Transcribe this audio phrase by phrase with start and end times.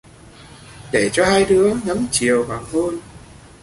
[0.91, 2.99] Để cho hai đứa ngắm chiều hoàng hôn